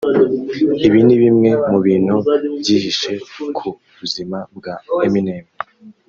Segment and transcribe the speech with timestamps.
[0.87, 2.15] Ibi ni bimwe mu bintu
[2.59, 3.11] byihishe
[3.57, 3.67] ku
[3.99, 4.75] buzima bwa
[5.07, 5.45] Eminem